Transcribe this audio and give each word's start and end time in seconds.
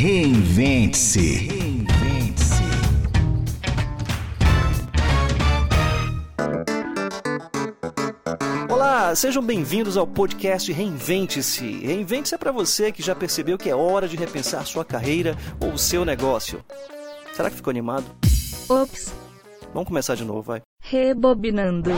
Reinvente-se. 0.00 1.46
Reinvente-se. 1.46 2.62
Olá, 8.70 9.14
sejam 9.14 9.42
bem-vindos 9.42 9.98
ao 9.98 10.06
podcast 10.06 10.72
Reinvente-se. 10.72 11.80
Reinvente-se 11.84 12.34
é 12.34 12.38
para 12.38 12.50
você 12.50 12.90
que 12.90 13.02
já 13.02 13.14
percebeu 13.14 13.58
que 13.58 13.68
é 13.68 13.74
hora 13.76 14.08
de 14.08 14.16
repensar 14.16 14.64
sua 14.64 14.86
carreira 14.86 15.36
ou 15.62 15.76
seu 15.76 16.02
negócio. 16.02 16.64
Será 17.34 17.50
que 17.50 17.56
ficou 17.56 17.70
animado? 17.70 18.06
Ops, 18.70 19.12
Vamos 19.74 19.86
começar 19.86 20.14
de 20.14 20.24
novo, 20.24 20.40
vai. 20.40 20.62
rebobinando. 20.82 21.90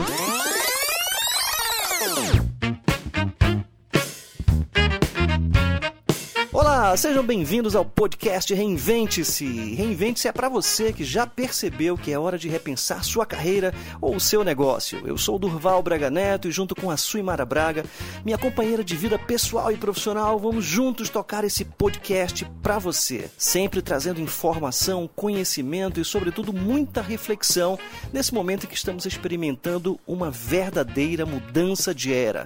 Sejam 6.95 7.25
bem-vindos 7.25 7.75
ao 7.75 7.83
podcast 7.83 8.53
Reinvente-se. 8.53 9.73
Reinvente-se 9.73 10.27
é 10.27 10.31
para 10.31 10.47
você 10.47 10.93
que 10.93 11.03
já 11.03 11.25
percebeu 11.25 11.97
que 11.97 12.11
é 12.11 12.19
hora 12.19 12.37
de 12.37 12.47
repensar 12.47 13.03
sua 13.03 13.25
carreira 13.25 13.73
ou 13.99 14.19
seu 14.19 14.43
negócio. 14.43 15.01
Eu 15.05 15.17
sou 15.17 15.39
Durval 15.39 15.81
Braga 15.81 16.11
Neto 16.11 16.47
e 16.47 16.51
junto 16.51 16.75
com 16.75 16.91
a 16.91 16.97
Suimara 16.97 17.43
Braga, 17.45 17.83
minha 18.23 18.37
companheira 18.37 18.83
de 18.83 18.95
vida 18.95 19.17
pessoal 19.17 19.71
e 19.71 19.77
profissional, 19.77 20.37
vamos 20.37 20.63
juntos 20.65 21.09
tocar 21.09 21.43
esse 21.43 21.65
podcast 21.65 22.45
para 22.61 22.77
você, 22.77 23.29
sempre 23.37 23.81
trazendo 23.81 24.21
informação, 24.21 25.09
conhecimento 25.15 25.99
e 25.99 26.05
sobretudo 26.05 26.53
muita 26.53 27.01
reflexão 27.01 27.77
nesse 28.13 28.33
momento 28.33 28.65
em 28.65 28.69
que 28.69 28.75
estamos 28.75 29.05
experimentando 29.07 29.99
uma 30.05 30.29
verdadeira 30.29 31.25
mudança 31.25 31.93
de 31.93 32.13
era. 32.13 32.45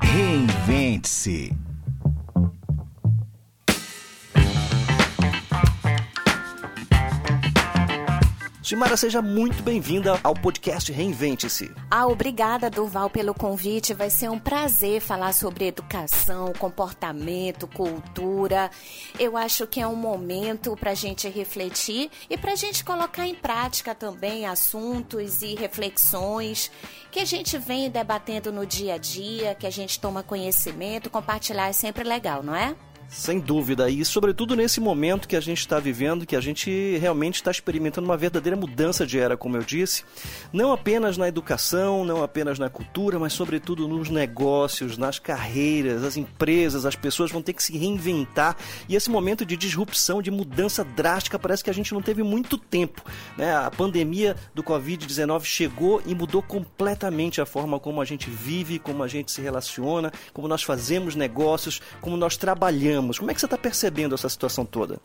Reinvente-se. 0.00 1.50
Suimara, 8.64 8.96
seja 8.96 9.20
muito 9.20 9.62
bem-vinda 9.62 10.18
ao 10.24 10.32
podcast 10.32 10.90
Reinvente-se. 10.90 11.70
Ah, 11.90 12.06
obrigada, 12.06 12.70
Durval, 12.70 13.10
pelo 13.10 13.34
convite. 13.34 13.92
Vai 13.92 14.08
ser 14.08 14.30
um 14.30 14.38
prazer 14.38 15.02
falar 15.02 15.34
sobre 15.34 15.66
educação, 15.66 16.50
comportamento, 16.58 17.66
cultura. 17.66 18.70
Eu 19.20 19.36
acho 19.36 19.66
que 19.66 19.82
é 19.82 19.86
um 19.86 19.94
momento 19.94 20.74
para 20.78 20.92
a 20.92 20.94
gente 20.94 21.28
refletir 21.28 22.10
e 22.30 22.38
para 22.38 22.52
a 22.52 22.56
gente 22.56 22.82
colocar 22.82 23.26
em 23.26 23.34
prática 23.34 23.94
também 23.94 24.46
assuntos 24.46 25.42
e 25.42 25.54
reflexões 25.54 26.70
que 27.12 27.20
a 27.20 27.24
gente 27.26 27.58
vem 27.58 27.90
debatendo 27.90 28.50
no 28.50 28.64
dia 28.64 28.94
a 28.94 28.98
dia, 28.98 29.54
que 29.54 29.66
a 29.66 29.70
gente 29.70 30.00
toma 30.00 30.22
conhecimento. 30.22 31.10
Compartilhar 31.10 31.68
é 31.68 31.74
sempre 31.74 32.02
legal, 32.02 32.42
não 32.42 32.56
é? 32.56 32.74
Sem 33.14 33.38
dúvida, 33.38 33.88
e 33.88 34.04
sobretudo 34.04 34.56
nesse 34.56 34.80
momento 34.80 35.28
que 35.28 35.36
a 35.36 35.40
gente 35.40 35.60
está 35.60 35.78
vivendo, 35.78 36.26
que 36.26 36.34
a 36.34 36.40
gente 36.40 36.98
realmente 36.98 37.36
está 37.36 37.48
experimentando 37.48 38.08
uma 38.08 38.16
verdadeira 38.16 38.56
mudança 38.56 39.06
de 39.06 39.20
era, 39.20 39.36
como 39.36 39.56
eu 39.56 39.62
disse, 39.62 40.02
não 40.52 40.72
apenas 40.72 41.16
na 41.16 41.28
educação, 41.28 42.04
não 42.04 42.24
apenas 42.24 42.58
na 42.58 42.68
cultura, 42.68 43.16
mas 43.16 43.32
sobretudo 43.32 43.86
nos 43.86 44.10
negócios, 44.10 44.98
nas 44.98 45.20
carreiras, 45.20 46.02
as 46.02 46.16
empresas, 46.16 46.84
as 46.84 46.96
pessoas 46.96 47.30
vão 47.30 47.40
ter 47.40 47.52
que 47.52 47.62
se 47.62 47.78
reinventar 47.78 48.56
e 48.88 48.96
esse 48.96 49.08
momento 49.08 49.46
de 49.46 49.56
disrupção, 49.56 50.20
de 50.20 50.32
mudança 50.32 50.82
drástica, 50.82 51.38
parece 51.38 51.62
que 51.62 51.70
a 51.70 51.74
gente 51.74 51.94
não 51.94 52.02
teve 52.02 52.24
muito 52.24 52.58
tempo. 52.58 53.00
Né? 53.38 53.54
A 53.54 53.70
pandemia 53.70 54.34
do 54.52 54.62
Covid-19 54.62 55.44
chegou 55.44 56.02
e 56.04 56.16
mudou 56.16 56.42
completamente 56.42 57.40
a 57.40 57.46
forma 57.46 57.78
como 57.78 58.00
a 58.00 58.04
gente 58.04 58.28
vive, 58.28 58.80
como 58.80 59.04
a 59.04 59.08
gente 59.08 59.30
se 59.30 59.40
relaciona, 59.40 60.12
como 60.32 60.48
nós 60.48 60.64
fazemos 60.64 61.14
negócios, 61.14 61.80
como 62.00 62.16
nós 62.16 62.36
trabalhamos. 62.36 63.03
Como 63.18 63.30
é 63.30 63.34
que 63.34 63.40
você 63.40 63.46
está 63.46 63.58
percebendo 63.58 64.14
essa 64.14 64.28
situação 64.28 64.64
toda? 64.64 64.98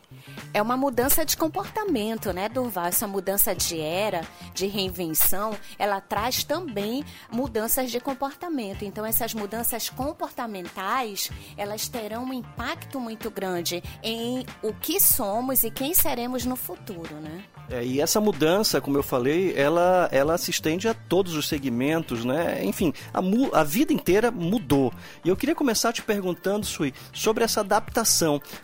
É 0.53 0.61
uma 0.61 0.77
mudança 0.77 1.25
de 1.25 1.35
comportamento, 1.35 2.31
né, 2.33 2.47
Durval? 2.49 2.85
Essa 2.85 3.07
mudança 3.07 3.53
de 3.55 3.79
era, 3.79 4.21
de 4.53 4.65
reinvenção, 4.67 5.55
ela 5.77 5.99
traz 6.01 6.43
também 6.43 7.03
mudanças 7.31 7.91
de 7.91 7.99
comportamento. 7.99 8.83
Então, 8.85 9.05
essas 9.05 9.33
mudanças 9.33 9.89
comportamentais, 9.89 11.29
elas 11.57 11.87
terão 11.87 12.23
um 12.23 12.33
impacto 12.33 12.99
muito 12.99 13.29
grande 13.29 13.83
em 14.03 14.45
o 14.61 14.73
que 14.73 14.99
somos 14.99 15.63
e 15.63 15.71
quem 15.71 15.93
seremos 15.93 16.45
no 16.45 16.55
futuro, 16.55 17.15
né? 17.15 17.43
É, 17.69 17.83
e 17.85 18.01
essa 18.01 18.19
mudança, 18.19 18.81
como 18.81 18.97
eu 18.97 19.03
falei, 19.03 19.53
ela, 19.55 20.09
ela 20.11 20.37
se 20.39 20.49
estende 20.49 20.87
a 20.87 20.93
todos 20.93 21.35
os 21.35 21.47
segmentos, 21.47 22.25
né? 22.25 22.63
Enfim, 22.63 22.91
a, 23.13 23.21
mu- 23.21 23.51
a 23.53 23.63
vida 23.63 23.93
inteira 23.93 24.31
mudou. 24.31 24.91
E 25.23 25.29
eu 25.29 25.35
queria 25.37 25.53
começar 25.53 25.93
te 25.93 26.01
perguntando, 26.01 26.65
Sui, 26.65 26.93
sobre 27.13 27.43
essa 27.43 27.59
adaptação. 27.59 27.88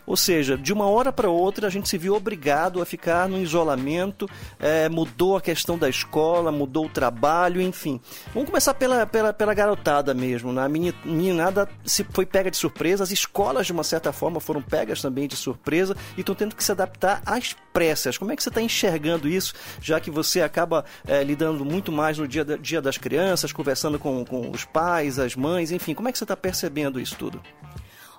Ou 0.06 0.16
seja, 0.16 0.56
de 0.56 0.72
uma 0.72 0.86
hora 0.86 1.12
para 1.12 1.28
outra 1.28 1.66
a 1.66 1.70
gente 1.70 1.88
se 1.88 1.98
viu 1.98 2.14
obrigado 2.14 2.80
a 2.80 2.86
ficar 2.86 3.28
no 3.28 3.38
isolamento, 3.38 4.28
é, 4.58 4.88
mudou 4.88 5.36
a 5.36 5.40
questão 5.40 5.76
da 5.78 5.88
escola, 5.88 6.50
mudou 6.52 6.86
o 6.86 6.88
trabalho, 6.88 7.60
enfim. 7.60 8.00
Vamos 8.32 8.48
começar 8.48 8.74
pela, 8.74 9.06
pela, 9.06 9.32
pela 9.32 9.54
garotada 9.54 10.14
mesmo. 10.14 10.52
Né? 10.52 10.62
A 10.64 10.68
meni- 10.68 10.94
meninada 11.04 11.68
se 11.84 12.04
foi 12.10 12.24
pega 12.26 12.50
de 12.50 12.56
surpresa, 12.56 13.02
as 13.04 13.10
escolas, 13.10 13.66
de 13.66 13.72
uma 13.72 13.84
certa 13.84 14.12
forma, 14.12 14.40
foram 14.40 14.62
pegas 14.62 15.00
também 15.02 15.26
de 15.28 15.36
surpresa 15.36 15.96
e 16.16 16.20
estão 16.20 16.34
tendo 16.34 16.54
que 16.54 16.62
se 16.64 16.72
adaptar 16.72 17.22
às 17.24 17.54
pressas. 17.72 18.16
Como 18.18 18.32
é 18.32 18.36
que 18.36 18.42
você 18.42 18.48
está 18.48 18.60
enxergando 18.62 19.28
isso, 19.28 19.52
já 19.80 20.00
que 20.00 20.10
você 20.10 20.40
acaba 20.42 20.84
é, 21.06 21.22
lidando 21.22 21.64
muito 21.64 21.90
mais 21.92 22.18
no 22.18 22.26
dia, 22.26 22.44
da- 22.44 22.56
dia 22.56 22.80
das 22.80 22.96
crianças, 22.98 23.52
conversando 23.52 23.98
com, 23.98 24.24
com 24.24 24.50
os 24.50 24.64
pais, 24.64 25.18
as 25.18 25.34
mães, 25.36 25.70
enfim, 25.70 25.94
como 25.94 26.08
é 26.08 26.12
que 26.12 26.18
você 26.18 26.24
está 26.24 26.36
percebendo 26.36 27.00
isso 27.00 27.16
tudo? 27.16 27.40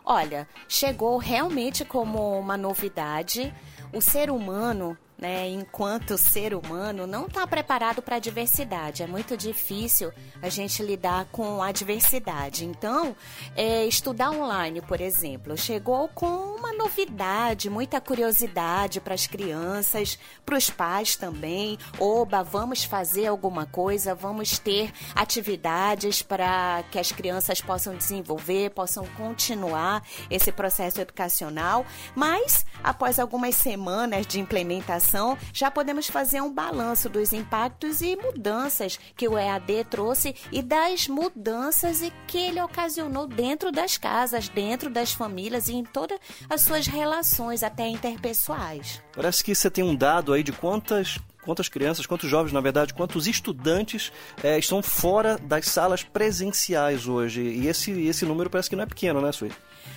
Olha, 0.10 0.48
chegou 0.70 1.18
realmente 1.18 1.84
como 1.84 2.40
uma 2.40 2.56
novidade. 2.56 3.54
O 3.94 4.00
ser 4.00 4.32
humano, 4.32 4.98
né, 5.18 5.50
enquanto 5.50 6.18
ser 6.18 6.54
humano, 6.54 7.08
não 7.08 7.26
está 7.26 7.46
preparado 7.48 8.02
para 8.02 8.18
a 8.18 8.20
diversidade. 8.20 9.02
É 9.02 9.08
muito 9.08 9.36
difícil 9.36 10.12
a 10.42 10.50
gente 10.50 10.84
lidar 10.84 11.26
com 11.32 11.62
a 11.64 11.72
diversidade. 11.72 12.66
Então, 12.66 13.16
é, 13.56 13.86
estudar 13.86 14.30
online, 14.30 14.82
por 14.82 15.02
exemplo, 15.02 15.58
chegou 15.58 16.08
com 16.10 16.28
uma 16.28 16.72
novidade, 16.74 17.70
muita 17.70 18.00
curiosidade 18.00 19.02
para 19.02 19.16
as 19.16 19.26
crianças, 19.26 20.20
para 20.46 20.58
os 20.58 20.70
pais 20.70 21.16
também. 21.16 21.80
Oba, 22.00 22.44
vamos 22.44 22.84
fazer 22.84 23.26
alguma 23.26 23.66
coisa, 23.66 24.14
vamos 24.14 24.60
ter 24.60 24.92
atividades 25.16 26.22
para 26.22 26.84
que 26.92 27.00
as 27.00 27.12
crianças 27.12 27.60
possam 27.60 27.96
desenvolver, 27.96 28.70
possam 28.70 29.06
continuar 29.18 30.04
esse 30.30 30.52
processo 30.52 31.02
educacional. 31.02 31.86
Mas, 32.14 32.66
após 32.84 33.18
algumas 33.18 33.56
semanas 33.56 34.28
de 34.28 34.40
implementação, 34.40 35.07
já 35.54 35.72
podemos 35.72 36.08
fazer 36.08 36.42
um 36.42 36.54
balanço 36.54 37.10
dos 37.10 37.34
impactos 37.34 38.02
e 38.02 38.16
mudanças 38.16 39.00
que 39.16 39.28
o 39.28 39.38
EAD 39.38 39.86
trouxe 39.90 40.36
e 40.52 40.62
das 40.62 41.08
mudanças 41.08 42.02
que 42.28 42.38
ele 42.38 42.62
ocasionou 42.62 43.28
dentro 43.28 43.72
das 43.72 43.98
casas, 43.98 44.50
dentro 44.50 44.90
das 44.90 45.12
famílias 45.12 45.68
e 45.68 45.74
em 45.74 45.84
todas 45.84 46.20
as 46.50 46.62
suas 46.62 46.88
relações, 46.88 47.64
até 47.64 47.88
interpessoais. 47.88 49.02
Parece 49.14 49.44
que 49.44 49.54
você 49.56 49.70
tem 49.70 49.84
um 49.84 49.96
dado 49.96 50.34
aí 50.34 50.44
de 50.44 50.52
quantas 50.52 51.18
quantas 51.48 51.70
crianças, 51.70 52.06
quantos 52.06 52.30
jovens, 52.30 52.52
na 52.52 52.60
verdade, 52.60 52.94
quantos 52.94 53.26
estudantes 53.26 54.12
é, 54.44 54.60
estão 54.60 54.84
fora 54.84 55.38
das 55.38 55.66
salas 55.68 56.04
presenciais 56.04 57.08
hoje. 57.08 57.42
E 57.42 57.68
esse, 57.68 57.92
esse 58.06 58.26
número 58.26 58.50
parece 58.50 58.70
que 58.70 58.76
não 58.76 58.84
é 58.84 58.86
pequeno, 58.86 59.22
né, 59.22 59.32
Sui? 59.32 59.50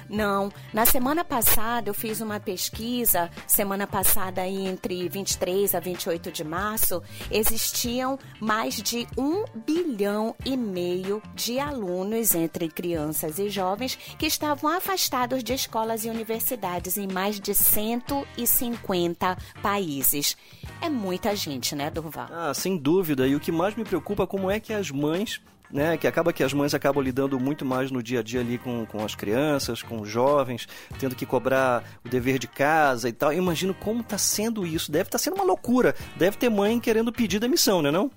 Não. 0.08 0.52
Na 0.72 0.84
semana 0.84 1.24
passada 1.24 1.88
eu 1.90 1.94
fiz 1.94 2.20
uma 2.20 2.40
pesquisa, 2.40 3.30
semana 3.46 3.86
passada 3.86 4.46
entre 4.46 5.08
23 5.08 5.74
a 5.74 5.80
28 5.80 6.32
de 6.32 6.44
março, 6.44 7.02
existiam 7.30 8.18
mais 8.40 8.76
de 8.76 9.06
um 9.16 9.44
bilhão 9.66 10.34
e 10.44 10.56
meio 10.56 11.22
de 11.34 11.58
alunos 11.58 12.34
entre 12.34 12.68
crianças 12.68 13.38
e 13.38 13.48
jovens 13.48 13.96
que 14.18 14.26
estavam 14.26 14.70
afastados 14.70 15.42
de 15.42 15.52
escolas 15.54 16.04
e 16.04 16.10
universidades 16.10 16.96
em 16.96 17.06
mais 17.06 17.38
de 17.40 17.54
150 17.54 19.36
países. 19.62 20.36
É 20.80 20.88
muita 20.88 21.36
gente, 21.36 21.74
né, 21.74 21.90
Durval? 21.90 22.28
Ah, 22.30 22.54
sem 22.54 22.76
dúvida. 22.76 23.26
E 23.26 23.34
o 23.34 23.40
que 23.40 23.52
mais 23.52 23.74
me 23.74 23.84
preocupa 23.84 24.24
é 24.24 24.26
como 24.26 24.50
é 24.50 24.58
que 24.58 24.72
as 24.72 24.90
mães 24.90 25.40
né, 25.72 25.96
que 25.96 26.06
acaba 26.06 26.32
que 26.32 26.42
as 26.42 26.52
mães 26.52 26.74
acabam 26.74 27.02
lidando 27.02 27.38
muito 27.38 27.64
mais 27.64 27.90
no 27.90 28.02
dia 28.02 28.20
a 28.20 28.22
dia 28.22 28.40
ali 28.40 28.58
com, 28.58 28.84
com 28.86 29.04
as 29.04 29.14
crianças, 29.14 29.82
com 29.82 30.00
os 30.00 30.08
jovens, 30.08 30.66
tendo 30.98 31.14
que 31.14 31.24
cobrar 31.24 31.84
o 32.04 32.08
dever 32.08 32.38
de 32.38 32.46
casa 32.46 33.08
e 33.08 33.12
tal. 33.12 33.32
Eu 33.32 33.38
imagino 33.38 33.74
como 33.74 34.00
está 34.00 34.18
sendo 34.18 34.66
isso. 34.66 34.90
Deve 34.90 35.08
estar 35.08 35.18
sendo 35.18 35.34
uma 35.34 35.44
loucura. 35.44 35.94
Deve 36.16 36.36
ter 36.36 36.48
mãe 36.48 36.80
querendo 36.80 37.12
pedir 37.12 37.38
demissão, 37.38 37.82
né 37.82 37.90
não? 37.90 38.10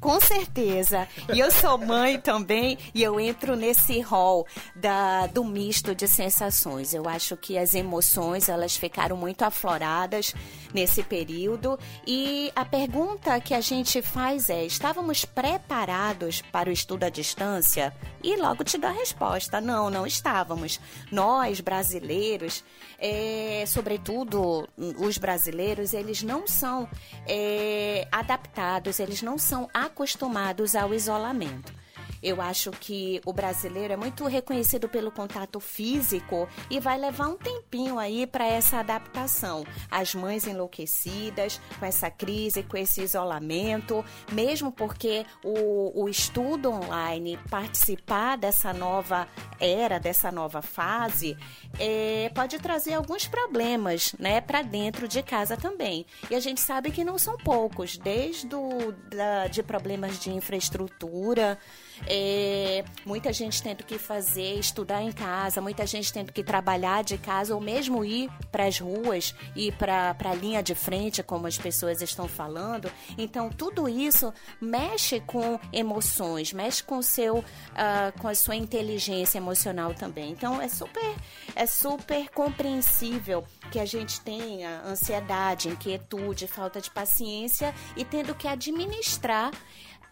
Com 0.00 0.20
certeza. 0.20 1.08
E 1.34 1.40
eu 1.40 1.50
sou 1.50 1.76
mãe 1.76 2.20
também 2.20 2.78
e 2.94 3.02
eu 3.02 3.18
entro 3.18 3.56
nesse 3.56 4.00
rol 4.00 4.46
da, 4.74 5.26
do 5.26 5.44
misto 5.44 5.94
de 5.94 6.06
sensações. 6.06 6.94
Eu 6.94 7.08
acho 7.08 7.36
que 7.36 7.58
as 7.58 7.74
emoções 7.74 8.48
elas 8.48 8.76
ficaram 8.76 9.16
muito 9.16 9.42
afloradas 9.42 10.34
nesse 10.72 11.02
período 11.02 11.78
e 12.06 12.52
a 12.54 12.64
pergunta 12.64 13.40
que 13.40 13.52
a 13.52 13.60
gente 13.60 14.00
faz 14.00 14.48
é: 14.48 14.64
estávamos 14.64 15.24
preparados 15.24 16.42
para 16.52 16.70
o 16.70 16.72
estudo 16.72 17.04
à 17.04 17.08
distância? 17.08 17.92
e 18.22 18.36
logo 18.36 18.64
te 18.64 18.78
dou 18.78 18.90
a 18.90 18.92
resposta. 18.92 19.60
Não, 19.60 19.90
não 19.90 20.06
estávamos. 20.06 20.80
Nós, 21.10 21.60
brasileiros, 21.60 22.64
é, 22.98 23.64
sobretudo 23.66 24.68
os 24.76 25.18
brasileiros, 25.18 25.92
eles 25.92 26.22
não 26.22 26.46
são 26.46 26.88
é, 27.26 28.06
adaptados, 28.10 28.98
eles 28.98 29.22
não 29.22 29.38
são 29.38 29.68
acostumados 29.88 30.76
ao 30.76 30.94
isolamento. 30.94 31.77
Eu 32.22 32.40
acho 32.40 32.70
que 32.70 33.20
o 33.24 33.32
brasileiro 33.32 33.92
é 33.92 33.96
muito 33.96 34.24
reconhecido 34.26 34.88
pelo 34.88 35.10
contato 35.10 35.60
físico 35.60 36.48
e 36.70 36.80
vai 36.80 36.98
levar 36.98 37.28
um 37.28 37.36
tempinho 37.36 37.98
aí 37.98 38.26
para 38.26 38.46
essa 38.46 38.78
adaptação. 38.78 39.64
As 39.90 40.14
mães 40.14 40.46
enlouquecidas 40.46 41.60
com 41.78 41.86
essa 41.86 42.10
crise, 42.10 42.62
com 42.62 42.76
esse 42.76 43.02
isolamento, 43.02 44.04
mesmo 44.32 44.72
porque 44.72 45.24
o, 45.44 46.04
o 46.04 46.08
estudo 46.08 46.70
online, 46.70 47.38
participar 47.50 48.36
dessa 48.36 48.72
nova 48.72 49.28
era, 49.60 49.98
dessa 49.98 50.30
nova 50.30 50.62
fase, 50.62 51.36
é, 51.78 52.30
pode 52.34 52.58
trazer 52.58 52.94
alguns 52.94 53.26
problemas 53.26 54.14
né, 54.18 54.40
para 54.40 54.62
dentro 54.62 55.06
de 55.06 55.22
casa 55.22 55.56
também. 55.56 56.06
E 56.30 56.34
a 56.34 56.40
gente 56.40 56.60
sabe 56.60 56.90
que 56.90 57.04
não 57.04 57.18
são 57.18 57.36
poucos, 57.36 57.96
desde 57.96 58.54
o, 58.54 58.92
da, 59.10 59.46
de 59.48 59.62
problemas 59.62 60.18
de 60.18 60.30
infraestrutura. 60.30 61.58
É, 62.06 62.84
muita 63.04 63.32
gente 63.32 63.62
tendo 63.62 63.84
que 63.84 63.98
fazer, 63.98 64.54
estudar 64.58 65.02
em 65.02 65.12
casa, 65.12 65.60
muita 65.60 65.86
gente 65.86 66.12
tendo 66.12 66.32
que 66.32 66.42
trabalhar 66.42 67.02
de 67.02 67.18
casa 67.18 67.54
ou 67.54 67.60
mesmo 67.60 68.04
ir 68.04 68.30
para 68.50 68.66
as 68.66 68.78
ruas, 68.78 69.34
ir 69.54 69.72
para 69.76 70.16
a 70.18 70.34
linha 70.34 70.62
de 70.62 70.74
frente, 70.74 71.22
como 71.22 71.46
as 71.46 71.58
pessoas 71.58 72.02
estão 72.02 72.28
falando. 72.28 72.90
Então, 73.16 73.50
tudo 73.50 73.88
isso 73.88 74.32
mexe 74.60 75.20
com 75.20 75.58
emoções, 75.72 76.52
mexe 76.52 76.82
com, 76.82 77.02
seu, 77.02 77.38
uh, 77.38 78.18
com 78.20 78.28
a 78.28 78.34
sua 78.34 78.56
inteligência 78.56 79.38
emocional 79.38 79.94
também. 79.94 80.30
Então, 80.30 80.60
é 80.60 80.68
super, 80.68 81.14
é 81.54 81.66
super 81.66 82.28
compreensível 82.30 83.44
que 83.70 83.78
a 83.78 83.84
gente 83.84 84.20
tenha 84.20 84.82
ansiedade, 84.84 85.68
inquietude, 85.68 86.46
falta 86.46 86.80
de 86.80 86.90
paciência 86.90 87.74
e 87.96 88.04
tendo 88.04 88.34
que 88.34 88.48
administrar 88.48 89.50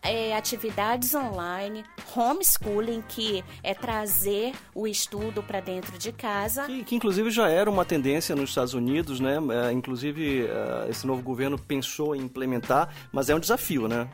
é, 0.02 0.36
atividades 0.36 1.14
online, 1.14 1.84
homeschooling, 2.14 3.02
que 3.08 3.44
é 3.62 3.74
trazer 3.74 4.54
o 4.74 4.86
estudo 4.86 5.42
para 5.42 5.60
dentro 5.60 5.98
de 5.98 6.12
casa. 6.12 6.64
Que, 6.66 6.84
que, 6.84 6.94
inclusive 6.94 7.30
já 7.30 7.48
era 7.48 7.70
uma 7.70 7.84
tendência 7.84 8.34
nos 8.36 8.50
Estados 8.50 8.74
Unidos, 8.74 9.20
né? 9.20 9.36
É, 9.68 9.72
inclusive, 9.72 10.46
é, 10.46 10.90
esse 10.90 11.06
novo 11.06 11.22
governo 11.22 11.58
pensou 11.58 12.14
em 12.14 12.22
implementar, 12.22 12.94
mas 13.12 13.28
é 13.28 13.34
um 13.34 13.40
desafio, 13.40 13.88
né? 13.88 14.08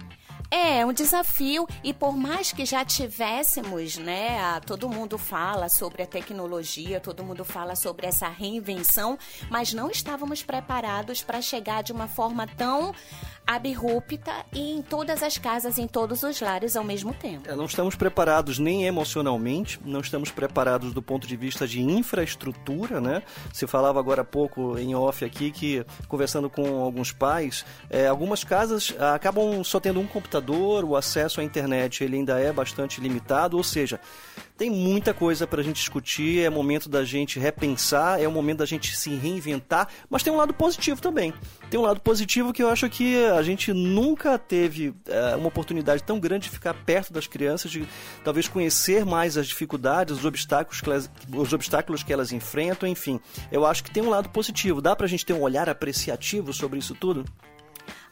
É, 0.54 0.84
um 0.84 0.92
desafio 0.92 1.66
e 1.82 1.94
por 1.94 2.14
mais 2.14 2.52
que 2.52 2.66
já 2.66 2.84
tivéssemos, 2.84 3.96
né, 3.96 4.38
a, 4.38 4.60
todo 4.60 4.86
mundo 4.86 5.16
fala 5.16 5.70
sobre 5.70 6.02
a 6.02 6.06
tecnologia, 6.06 7.00
todo 7.00 7.24
mundo 7.24 7.42
fala 7.42 7.74
sobre 7.74 8.06
essa 8.06 8.28
reinvenção, 8.28 9.18
mas 9.50 9.72
não 9.72 9.90
estávamos 9.90 10.42
preparados 10.42 11.22
para 11.22 11.40
chegar 11.40 11.82
de 11.82 11.90
uma 11.90 12.06
forma 12.06 12.46
tão 12.46 12.94
abrupta 13.46 14.32
e 14.52 14.72
em 14.72 14.82
todas 14.82 15.22
as 15.22 15.38
casas, 15.38 15.78
em 15.78 15.86
todos 15.86 16.22
os 16.22 16.40
lares 16.40 16.76
ao 16.76 16.84
mesmo 16.84 17.12
tempo. 17.14 17.48
É, 17.48 17.54
não 17.54 17.66
estamos 17.66 17.94
preparados 17.94 18.58
nem 18.58 18.84
emocionalmente, 18.84 19.80
não 19.84 20.00
estamos 20.00 20.30
preparados 20.30 20.92
do 20.92 21.02
ponto 21.02 21.26
de 21.26 21.36
vista 21.36 21.66
de 21.66 21.80
infraestrutura, 21.80 23.00
né? 23.00 23.22
Se 23.52 23.66
falava 23.66 23.98
agora 23.98 24.22
há 24.22 24.24
pouco 24.24 24.78
em 24.78 24.94
off 24.94 25.24
aqui 25.24 25.50
que 25.50 25.84
conversando 26.08 26.48
com 26.48 26.82
alguns 26.82 27.12
pais, 27.12 27.64
é, 27.90 28.06
algumas 28.06 28.44
casas 28.44 28.94
acabam 29.14 29.62
só 29.62 29.78
tendo 29.78 30.00
um 30.00 30.06
computador 30.06 30.32
computador, 30.32 30.84
o 30.84 30.96
acesso 30.96 31.40
à 31.40 31.44
internet 31.44 32.02
ele 32.02 32.16
ainda 32.16 32.38
é 32.38 32.52
bastante 32.52 33.00
limitado, 33.00 33.56
ou 33.56 33.64
seja, 33.64 34.00
tem 34.62 34.70
muita 34.70 35.12
coisa 35.12 35.44
para 35.44 35.60
a 35.60 35.64
gente 35.64 35.78
discutir, 35.78 36.44
é 36.44 36.48
momento 36.48 36.88
da 36.88 37.04
gente 37.04 37.36
repensar, 37.40 38.22
é 38.22 38.28
o 38.28 38.30
momento 38.30 38.58
da 38.58 38.64
gente 38.64 38.96
se 38.96 39.10
reinventar, 39.10 39.88
mas 40.08 40.22
tem 40.22 40.32
um 40.32 40.36
lado 40.36 40.54
positivo 40.54 41.02
também. 41.02 41.34
Tem 41.68 41.80
um 41.80 41.82
lado 41.82 42.00
positivo 42.00 42.52
que 42.52 42.62
eu 42.62 42.68
acho 42.68 42.88
que 42.88 43.24
a 43.24 43.42
gente 43.42 43.72
nunca 43.72 44.38
teve 44.38 44.94
é, 45.08 45.34
uma 45.34 45.48
oportunidade 45.48 46.04
tão 46.04 46.20
grande 46.20 46.44
de 46.44 46.50
ficar 46.50 46.74
perto 46.74 47.12
das 47.12 47.26
crianças, 47.26 47.72
de 47.72 47.84
talvez 48.22 48.46
conhecer 48.46 49.04
mais 49.04 49.36
as 49.36 49.48
dificuldades, 49.48 50.18
os 50.18 50.24
obstáculos 50.24 50.80
que 50.80 50.88
elas, 50.88 51.10
os 51.34 51.52
obstáculos 51.52 52.04
que 52.04 52.12
elas 52.12 52.30
enfrentam, 52.30 52.88
enfim. 52.88 53.18
Eu 53.50 53.66
acho 53.66 53.82
que 53.82 53.90
tem 53.90 54.00
um 54.00 54.10
lado 54.10 54.28
positivo. 54.28 54.80
Dá 54.80 54.94
para 54.94 55.06
a 55.06 55.08
gente 55.08 55.26
ter 55.26 55.32
um 55.32 55.40
olhar 55.40 55.68
apreciativo 55.68 56.52
sobre 56.52 56.78
isso 56.78 56.94
tudo? 56.94 57.24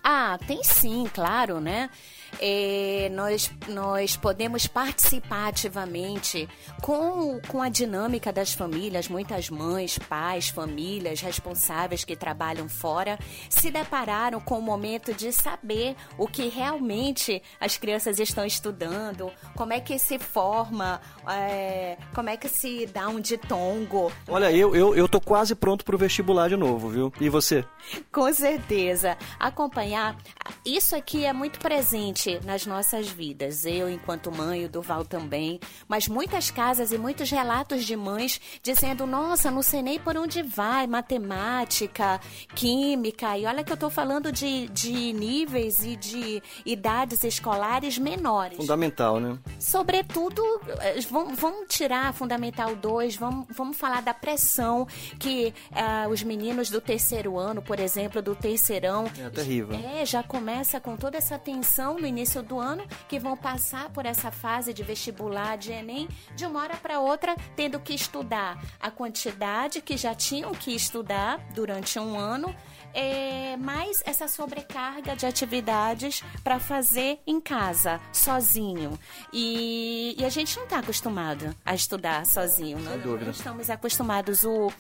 Ah, 0.03 0.37
tem 0.49 0.65
sim, 0.65 1.09
claro, 1.15 1.61
né? 1.61 1.91
É, 2.39 3.11
nós, 3.13 3.51
nós 3.69 4.17
podemos 4.17 4.67
participar 4.67 5.49
ativamente 5.49 6.49
com, 6.83 7.41
com 7.49 7.63
a 7.63 7.69
dinâmica 7.69 8.33
das 8.33 8.53
famílias, 8.53 9.09
muitas 9.09 9.51
mães, 9.51 9.99
pais, 9.99 10.49
famílias 10.49 11.21
responsáveis 11.21 12.05
que 12.05 12.15
trabalham 12.15 12.69
fora 12.69 13.19
se 13.49 13.71
depararam 13.71 14.41
com 14.41 14.59
o 14.59 14.63
momento 14.63 15.13
de 15.13 15.33
saber 15.33 15.97
o 16.19 16.27
que 16.27 16.49
realmente 16.49 17.43
as 17.61 17.77
crianças 17.77 18.19
estão 18.19 18.45
estudando, 18.45 19.31
como 19.57 19.73
é 19.73 19.81
que 19.81 19.99
se 19.99 20.19
forma, 20.19 21.01
é, 21.29 21.97
como 22.15 22.29
é 22.29 22.37
que 22.37 22.49
se 22.49 22.87
dá 22.87 23.09
um 23.09 23.21
ditongo. 23.21 24.13
Olha, 24.29 24.53
eu, 24.53 24.75
eu, 24.75 24.95
eu 24.95 25.09
tô 25.09 25.21
quase 25.21 25.55
pronto 25.55 25.85
pro 25.85 25.99
vestibular 25.99 26.49
de 26.49 26.57
novo, 26.57 26.89
viu? 26.89 27.13
E 27.21 27.29
você? 27.29 27.65
Com 28.13 28.33
certeza. 28.33 29.17
Acompanhar, 29.39 30.17
isso 30.65 30.95
aqui 30.95 31.25
é 31.25 31.33
muito 31.33 31.59
presente 31.59 32.20
nas 32.45 32.67
nossas 32.67 33.09
vidas. 33.09 33.65
Eu, 33.65 33.89
enquanto 33.89 34.31
mãe, 34.31 34.65
o 34.65 34.69
Duval 34.69 35.05
também. 35.05 35.61
Mas 35.89 36.09
muitas 36.09 36.51
casas 36.51 36.93
e 36.93 36.99
muitos 36.99 37.31
relatos 37.31 37.85
de 37.85 37.97
mães 37.97 38.41
dizendo: 38.63 39.07
Nossa, 39.07 39.51
não 39.51 39.63
sei 39.63 39.83
nem 39.83 39.99
por 39.99 40.17
onde 40.17 40.43
vai, 40.43 40.87
matemática, 40.87 42.21
química. 42.55 43.37
E 43.39 43.47
olha 43.47 43.65
que 43.65 43.73
eu 43.73 43.75
estou 43.75 43.91
falando 43.91 44.33
de, 44.33 44.69
de 44.69 45.13
níveis 45.13 45.85
e 45.85 45.97
de 45.97 46.43
idades 46.65 47.25
escolares 47.25 47.99
menores. 47.99 48.57
Fundamental, 48.57 49.21
né? 49.21 49.39
Sobretudo, 49.59 50.43
eh, 50.81 51.01
vamos, 51.11 51.39
vamos 51.39 51.67
tirar 51.69 52.13
Fundamental 52.13 52.75
2, 52.75 53.17
vamos, 53.17 53.47
vamos 53.51 53.77
falar 53.77 54.03
da 54.03 54.15
pressão 54.15 54.87
que 55.19 55.55
uh, 55.71 56.09
os 56.11 56.23
meninos 56.23 56.71
do 56.71 56.81
terceiro 56.81 57.39
ano, 57.39 57.63
por 57.63 57.79
exemplo, 57.79 58.21
do 58.21 58.35
terceirão. 58.35 59.05
É 59.19 59.29
terrível. 59.31 59.79
É, 59.79 60.05
já 60.05 60.23
começa 60.23 60.81
com 60.81 60.97
toda 60.97 61.17
essa 61.17 61.39
tensão 61.39 61.99
no 61.99 62.07
início 62.11 62.43
do 62.43 62.59
ano 62.59 62.85
que 63.09 63.19
vão 63.19 63.37
passar 63.37 63.89
por 63.91 64.05
essa 64.05 64.31
fase 64.31 64.75
de 64.75 64.83
vestibular, 64.83 65.57
de 65.57 65.73
Enem, 65.73 66.09
de 66.37 66.45
uma 66.45 66.61
hora 66.61 66.77
para 66.77 67.01
outra, 67.01 67.35
tendo 67.57 67.81
que 67.81 67.95
estudar 67.95 68.63
a 68.79 68.91
quantidade 68.91 69.81
que 69.81 69.97
já 69.97 70.15
tinham 70.15 70.53
que 70.53 70.75
estudar 70.75 71.39
durante 71.55 71.99
um 71.99 72.19
ano, 72.19 72.55
é, 72.93 73.57
mais 73.57 74.03
essa 74.05 74.27
sobrecarga 74.27 75.15
de 75.15 75.25
atividades 75.25 76.23
para 76.43 76.59
fazer 76.59 77.21
em 77.27 77.41
casa, 77.41 78.01
sozinho. 78.13 78.99
E, 79.33 80.17
e 80.19 80.25
a 80.25 80.29
gente 80.29 80.57
não 80.57 80.65
está 80.65 80.79
acostumado 80.81 81.55
a 81.65 81.75
estudar 81.75 82.27
sozinho, 82.27 82.79
Sem 82.79 82.89
não, 82.89 82.99
dúvida. 82.99 83.27
não 83.27 83.31
estamos 83.33 83.71
acostumados. 83.71 84.43
O, 84.45 84.73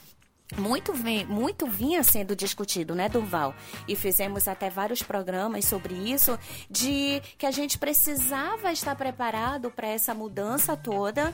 muito, 0.56 0.92
vem, 0.92 1.24
muito 1.24 1.66
vinha 1.66 2.02
sendo 2.02 2.34
discutido, 2.34 2.94
né, 2.94 3.08
Durval? 3.08 3.54
E 3.86 3.94
fizemos 3.94 4.48
até 4.48 4.68
vários 4.70 5.02
programas 5.02 5.64
sobre 5.64 5.94
isso, 5.94 6.38
de 6.68 7.22
que 7.38 7.46
a 7.46 7.50
gente 7.50 7.78
precisava 7.78 8.72
estar 8.72 8.94
preparado 8.94 9.70
para 9.70 9.88
essa 9.88 10.14
mudança 10.14 10.76
toda 10.76 11.32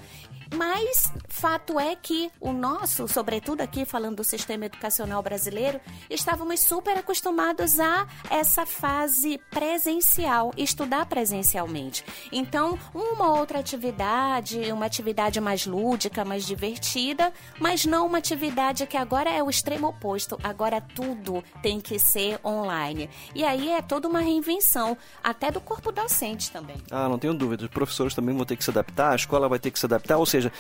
mas 0.55 1.13
fato 1.29 1.79
é 1.79 1.97
que 1.97 2.31
o 2.41 2.53
nosso, 2.53 3.09
sobretudo 3.09 3.61
aqui 3.61 3.85
falando 3.85 4.17
do 4.17 4.25
sistema 4.25 4.67
educacional 4.67 5.23
brasileiro, 5.23 5.81
estávamos 6.09 6.61
super 6.61 6.97
acostumados 6.99 7.81
a 7.81 8.07
essa 8.31 8.65
fase 8.65 9.39
presencial, 9.51 10.53
estudar 10.57 11.07
presencialmente. 11.07 12.05
Então, 12.31 12.79
uma 12.95 13.39
outra 13.39 13.59
atividade, 13.59 14.61
uma 14.73 14.87
atividade 14.87 15.41
mais 15.41 15.67
lúdica, 15.67 16.25
mais 16.25 16.47
divertida, 16.47 17.33
mas 17.59 17.85
não 17.85 18.07
uma 18.07 18.19
atividade 18.19 18.87
que 18.87 18.97
agora 19.07 19.31
é 19.31 19.41
o 19.41 19.49
extremo 19.49 19.87
oposto. 19.87 20.37
Agora 20.43 20.81
tudo 20.81 21.43
tem 21.63 21.81
que 21.81 21.97
ser 21.97 22.41
online. 22.45 23.09
E 23.37 23.45
aí 23.45 23.71
é 23.71 23.81
toda 23.81 24.09
uma 24.09 24.19
reinvenção, 24.19 24.99
até 25.23 25.49
do 25.49 25.61
corpo 25.61 25.93
docente 25.93 26.51
também. 26.51 26.77
Ah, 26.91 27.09
não 27.09 27.17
tenho 27.17 27.33
dúvida. 27.33 27.65
Os 27.65 27.71
professores 27.71 28.15
também 28.15 28.35
vão 28.35 28.45
ter 28.45 28.57
que 28.57 28.65
se 28.65 28.71
adaptar, 28.71 29.13
a 29.13 29.17
escola 29.17 29.49
vai 29.49 29.61
ter 29.61 29.71
que 29.71 29.79
se 29.79 29.87
adaptar, 29.87 30.19
ou 30.19 30.27
seja, 30.27 30.53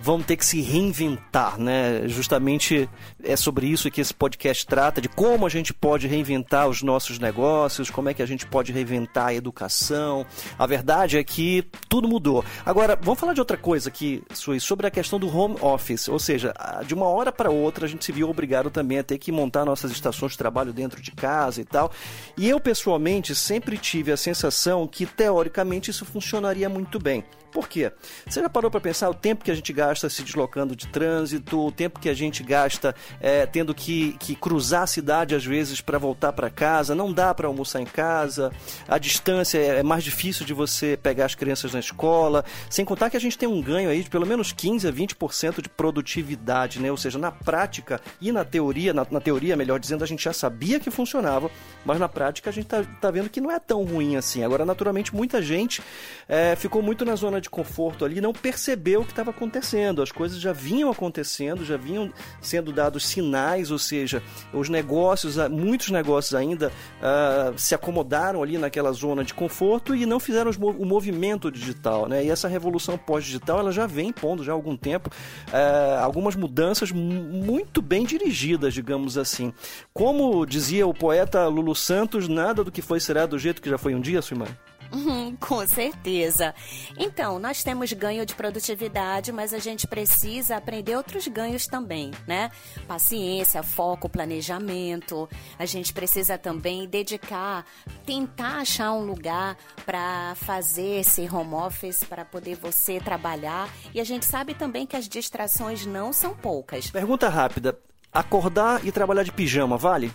vão 0.00 0.22
ter 0.22 0.36
que 0.36 0.44
se 0.44 0.60
reinventar, 0.60 1.58
né? 1.58 2.02
Justamente 2.06 2.88
é 3.22 3.36
sobre 3.36 3.66
isso 3.66 3.90
que 3.90 4.00
esse 4.00 4.14
podcast 4.14 4.66
trata, 4.66 5.00
de 5.00 5.08
como 5.08 5.46
a 5.46 5.48
gente 5.48 5.74
pode 5.74 6.06
reinventar 6.06 6.68
os 6.68 6.82
nossos 6.82 7.18
negócios, 7.18 7.90
como 7.90 8.08
é 8.08 8.14
que 8.14 8.22
a 8.22 8.26
gente 8.26 8.46
pode 8.46 8.72
reinventar 8.72 9.28
a 9.28 9.34
educação. 9.34 10.24
A 10.58 10.66
verdade 10.66 11.18
é 11.18 11.24
que 11.24 11.64
tudo 11.88 12.08
mudou. 12.08 12.44
Agora, 12.64 12.98
vamos 13.00 13.18
falar 13.18 13.34
de 13.34 13.40
outra 13.40 13.56
coisa 13.56 13.88
aqui, 13.88 14.22
Sui, 14.32 14.60
sobre 14.60 14.86
a 14.86 14.90
questão 14.90 15.18
do 15.18 15.34
home 15.34 15.56
office, 15.60 16.08
ou 16.08 16.18
seja, 16.18 16.54
de 16.86 16.94
uma 16.94 17.06
hora 17.06 17.32
para 17.32 17.50
outra 17.50 17.86
a 17.86 17.88
gente 17.88 18.04
se 18.04 18.12
viu 18.12 18.28
obrigado 18.28 18.70
também 18.70 18.98
a 18.98 19.02
ter 19.02 19.18
que 19.18 19.32
montar 19.32 19.64
nossas 19.64 19.90
estações 19.90 20.32
de 20.32 20.38
trabalho 20.38 20.72
dentro 20.72 21.00
de 21.00 21.10
casa 21.10 21.60
e 21.60 21.64
tal. 21.64 21.90
E 22.36 22.48
eu 22.48 22.60
pessoalmente 22.60 23.34
sempre 23.34 23.76
tive 23.76 24.12
a 24.12 24.16
sensação 24.16 24.86
que 24.86 25.06
teoricamente 25.06 25.90
isso 25.90 26.04
funcionaria 26.04 26.68
muito 26.68 26.98
bem. 26.98 27.24
Por 27.50 27.68
quê? 27.68 27.90
Você 28.26 28.40
já 28.40 28.48
parou 28.48 28.70
para 28.70 28.80
pensar 28.80 29.08
o 29.08 29.14
tempo 29.14 29.42
que 29.42 29.50
a 29.50 29.54
gente 29.54 29.72
gasta 29.72 29.87
se 29.96 30.22
deslocando 30.22 30.74
de 30.74 30.86
trânsito, 30.86 31.64
o 31.64 31.72
tempo 31.72 32.00
que 32.00 32.08
a 32.08 32.14
gente 32.14 32.42
gasta 32.42 32.94
é, 33.20 33.46
tendo 33.46 33.74
que, 33.74 34.12
que 34.18 34.34
cruzar 34.34 34.82
a 34.82 34.86
cidade 34.86 35.34
às 35.34 35.44
vezes 35.44 35.80
para 35.80 35.98
voltar 35.98 36.32
para 36.32 36.50
casa, 36.50 36.94
não 36.94 37.12
dá 37.12 37.34
para 37.34 37.46
almoçar 37.46 37.80
em 37.80 37.86
casa, 37.86 38.52
a 38.86 38.98
distância 38.98 39.58
é 39.58 39.82
mais 39.82 40.04
difícil 40.04 40.44
de 40.44 40.52
você 40.52 40.98
pegar 41.00 41.26
as 41.26 41.34
crianças 41.34 41.72
na 41.72 41.80
escola, 41.80 42.44
sem 42.68 42.84
contar 42.84 43.10
que 43.10 43.16
a 43.16 43.20
gente 43.20 43.38
tem 43.38 43.48
um 43.48 43.62
ganho 43.62 43.90
aí 43.90 44.02
de 44.02 44.10
pelo 44.10 44.26
menos 44.26 44.52
15 44.52 44.88
a 44.88 44.92
20% 44.92 45.62
de 45.62 45.68
produtividade, 45.68 46.80
né? 46.80 46.90
Ou 46.90 46.96
seja, 46.96 47.18
na 47.18 47.30
prática 47.30 48.00
e 48.20 48.32
na 48.32 48.44
teoria, 48.44 48.92
na, 48.92 49.06
na, 49.10 49.20
teoria, 49.20 49.56
melhor 49.56 49.78
dizendo, 49.78 50.04
a 50.04 50.06
gente 50.06 50.24
já 50.24 50.32
sabia 50.32 50.80
que 50.80 50.90
funcionava, 50.90 51.50
mas 51.84 51.98
na 51.98 52.08
prática 52.08 52.50
a 52.50 52.52
gente 52.52 52.66
tá, 52.66 52.82
tá 53.00 53.10
vendo 53.10 53.28
que 53.28 53.40
não 53.40 53.50
é 53.50 53.58
tão 53.58 53.84
ruim 53.84 54.16
assim. 54.16 54.42
Agora, 54.44 54.64
naturalmente, 54.64 55.14
muita 55.14 55.40
gente 55.40 55.82
é, 56.28 56.56
ficou 56.56 56.82
muito 56.82 57.04
na 57.04 57.14
zona 57.14 57.40
de 57.40 57.48
conforto 57.48 58.04
ali, 58.04 58.20
não 58.20 58.32
percebeu 58.32 59.00
o 59.00 59.04
que 59.04 59.12
estava 59.12 59.30
acontecendo. 59.30 59.77
As 60.02 60.12
coisas 60.12 60.40
já 60.40 60.52
vinham 60.52 60.90
acontecendo, 60.90 61.64
já 61.64 61.76
vinham 61.76 62.12
sendo 62.40 62.72
dados 62.72 63.06
sinais, 63.06 63.70
ou 63.70 63.78
seja, 63.78 64.22
os 64.52 64.68
negócios, 64.68 65.38
ah, 65.38 65.48
muitos 65.48 65.90
negócios 65.90 66.34
ainda 66.34 66.68
uh, 66.68 67.58
se 67.58 67.74
acomodaram 67.74 68.42
ali 68.42 68.58
naquela 68.58 68.92
zona 68.92 69.24
de 69.24 69.34
conforto 69.34 69.94
e 69.94 70.06
não 70.06 70.18
fizeram 70.20 70.50
o 70.50 70.84
movimento 70.84 71.50
digital, 71.50 72.08
né? 72.08 72.24
E 72.24 72.30
essa 72.30 72.48
revolução 72.48 72.98
pós-digital, 72.98 73.60
ela 73.60 73.72
já 73.72 73.86
vem 73.86 74.12
pondo 74.12 74.42
já 74.44 74.52
há 74.52 74.54
algum 74.54 74.76
tempo 74.76 75.10
uh, 75.48 76.02
algumas 76.02 76.34
mudanças 76.34 76.90
muito 76.92 77.80
bem 77.80 78.04
dirigidas, 78.04 78.74
digamos 78.74 79.16
assim. 79.16 79.52
Como 79.92 80.44
dizia 80.46 80.86
o 80.86 80.94
poeta 80.94 81.46
Lulu 81.46 81.74
Santos, 81.74 82.28
nada 82.28 82.64
do 82.64 82.72
que 82.72 82.82
foi 82.82 83.00
será 83.00 83.26
do 83.26 83.38
jeito 83.38 83.62
que 83.62 83.70
já 83.70 83.78
foi 83.78 83.94
um 83.94 84.00
dia, 84.00 84.22
Suimar? 84.22 84.48
Uhum, 84.92 85.36
com 85.36 85.66
certeza. 85.66 86.54
Então, 86.96 87.38
nós 87.38 87.62
temos 87.62 87.92
ganho 87.92 88.24
de 88.24 88.34
produtividade, 88.34 89.32
mas 89.32 89.52
a 89.52 89.58
gente 89.58 89.86
precisa 89.86 90.56
aprender 90.56 90.96
outros 90.96 91.28
ganhos 91.28 91.66
também, 91.66 92.10
né? 92.26 92.50
Paciência, 92.86 93.62
foco, 93.62 94.08
planejamento. 94.08 95.28
A 95.58 95.66
gente 95.66 95.92
precisa 95.92 96.38
também 96.38 96.88
dedicar, 96.88 97.66
tentar 98.06 98.58
achar 98.58 98.92
um 98.92 99.04
lugar 99.04 99.56
para 99.84 100.34
fazer 100.36 101.00
esse 101.00 101.28
home 101.28 101.54
office, 101.54 102.04
para 102.04 102.24
poder 102.24 102.56
você 102.56 102.98
trabalhar. 102.98 103.68
E 103.94 104.00
a 104.00 104.04
gente 104.04 104.24
sabe 104.24 104.54
também 104.54 104.86
que 104.86 104.96
as 104.96 105.08
distrações 105.08 105.84
não 105.84 106.12
são 106.12 106.34
poucas. 106.34 106.90
Pergunta 106.90 107.28
rápida: 107.28 107.78
acordar 108.12 108.84
e 108.86 108.90
trabalhar 108.90 109.22
de 109.22 109.32
pijama 109.32 109.76
vale? 109.76 110.12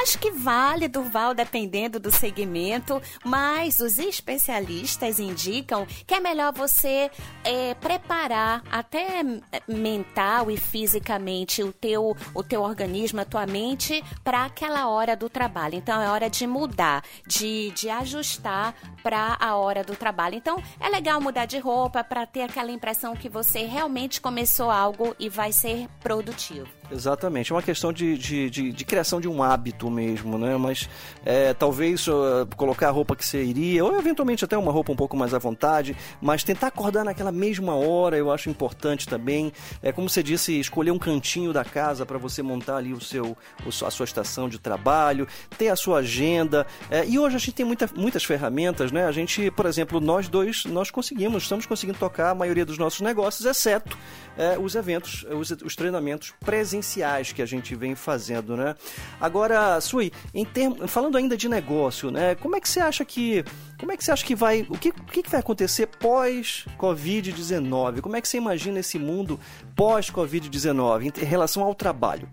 Acho 0.00 0.16
que 0.16 0.30
vale, 0.30 0.86
Durval, 0.86 1.34
dependendo 1.34 1.98
do 1.98 2.08
segmento, 2.12 3.02
mas 3.24 3.80
os 3.80 3.98
especialistas 3.98 5.18
indicam 5.18 5.84
que 6.06 6.14
é 6.14 6.20
melhor 6.20 6.52
você 6.52 7.10
é, 7.42 7.74
preparar 7.74 8.62
até 8.70 9.24
mental 9.66 10.52
e 10.52 10.56
fisicamente 10.56 11.64
o 11.64 11.72
teu, 11.72 12.16
o 12.32 12.44
teu 12.44 12.62
organismo, 12.62 13.20
a 13.20 13.24
tua 13.24 13.44
mente, 13.44 14.00
para 14.22 14.44
aquela 14.44 14.88
hora 14.88 15.16
do 15.16 15.28
trabalho. 15.28 15.74
Então 15.74 16.00
é 16.00 16.08
hora 16.08 16.30
de 16.30 16.46
mudar, 16.46 17.02
de, 17.26 17.72
de 17.72 17.90
ajustar 17.90 18.76
para 19.02 19.36
a 19.40 19.56
hora 19.56 19.82
do 19.82 19.96
trabalho. 19.96 20.36
Então 20.36 20.62
é 20.78 20.88
legal 20.88 21.20
mudar 21.20 21.46
de 21.46 21.58
roupa 21.58 22.04
para 22.04 22.24
ter 22.24 22.42
aquela 22.42 22.70
impressão 22.70 23.16
que 23.16 23.28
você 23.28 23.64
realmente 23.64 24.20
começou 24.20 24.70
algo 24.70 25.16
e 25.18 25.28
vai 25.28 25.50
ser 25.50 25.88
produtivo. 26.00 26.77
Exatamente, 26.90 27.52
é 27.52 27.54
uma 27.54 27.62
questão 27.62 27.92
de, 27.92 28.16
de, 28.16 28.48
de, 28.48 28.72
de 28.72 28.84
criação 28.84 29.20
de 29.20 29.28
um 29.28 29.42
hábito 29.42 29.90
mesmo, 29.90 30.38
né? 30.38 30.56
Mas 30.56 30.88
é, 31.24 31.52
talvez 31.52 32.06
uh, 32.08 32.48
colocar 32.56 32.88
a 32.88 32.90
roupa 32.90 33.14
que 33.14 33.24
você 33.24 33.44
iria, 33.44 33.84
ou 33.84 33.98
eventualmente 33.98 34.42
até 34.42 34.56
uma 34.56 34.72
roupa 34.72 34.92
um 34.92 34.96
pouco 34.96 35.14
mais 35.14 35.34
à 35.34 35.38
vontade, 35.38 35.94
mas 36.20 36.42
tentar 36.42 36.68
acordar 36.68 37.04
naquela 37.04 37.30
mesma 37.30 37.74
hora 37.74 38.16
eu 38.16 38.32
acho 38.32 38.48
importante 38.48 39.06
também. 39.06 39.52
É 39.82 39.92
como 39.92 40.08
você 40.08 40.22
disse, 40.22 40.58
escolher 40.58 40.90
um 40.90 40.98
cantinho 40.98 41.52
da 41.52 41.62
casa 41.62 42.06
para 42.06 42.16
você 42.16 42.42
montar 42.42 42.78
ali 42.78 42.94
o 42.94 43.00
seu, 43.02 43.36
a 43.84 43.90
sua 43.90 44.04
estação 44.04 44.48
de 44.48 44.58
trabalho, 44.58 45.28
ter 45.58 45.68
a 45.68 45.76
sua 45.76 45.98
agenda. 45.98 46.66
É, 46.90 47.06
e 47.06 47.18
hoje 47.18 47.36
a 47.36 47.38
gente 47.38 47.52
tem 47.52 47.66
muita, 47.66 47.88
muitas 47.94 48.24
ferramentas, 48.24 48.90
né? 48.90 49.04
A 49.04 49.12
gente, 49.12 49.50
por 49.50 49.66
exemplo, 49.66 50.00
nós 50.00 50.26
dois, 50.26 50.64
nós 50.64 50.90
conseguimos, 50.90 51.42
estamos 51.42 51.66
conseguindo 51.66 51.98
tocar 51.98 52.30
a 52.30 52.34
maioria 52.34 52.64
dos 52.64 52.78
nossos 52.78 53.02
negócios, 53.02 53.44
exceto 53.44 53.94
é, 54.38 54.58
os 54.58 54.74
eventos, 54.74 55.26
os, 55.30 55.50
os 55.50 55.76
treinamentos 55.76 56.32
presenciais 56.40 56.77
presenciais 56.78 57.32
que 57.32 57.42
a 57.42 57.46
gente 57.46 57.74
vem 57.74 57.94
fazendo, 57.94 58.56
né? 58.56 58.74
Agora, 59.20 59.80
Sui, 59.80 60.12
em 60.32 60.44
term... 60.44 60.86
falando 60.86 61.16
ainda 61.16 61.36
de 61.36 61.48
negócio, 61.48 62.10
né? 62.10 62.34
Como 62.36 62.56
é 62.56 62.60
que 62.60 62.68
você 62.68 62.80
acha 62.80 63.04
que 63.04 63.44
como 63.78 63.92
é 63.92 63.96
que 63.96 64.04
você 64.04 64.10
acha 64.10 64.24
que 64.24 64.34
vai 64.34 64.66
o 64.68 64.76
que, 64.76 64.88
o 64.90 65.04
que 65.04 65.28
vai 65.28 65.40
acontecer 65.40 65.86
pós 65.86 66.64
Covid-19? 66.78 68.00
Como 68.00 68.16
é 68.16 68.20
que 68.20 68.28
você 68.28 68.36
imagina 68.36 68.80
esse 68.80 68.98
mundo 68.98 69.38
pós 69.74 70.10
Covid-19 70.10 71.12
em 71.20 71.24
relação 71.24 71.62
ao 71.62 71.74
trabalho? 71.74 72.28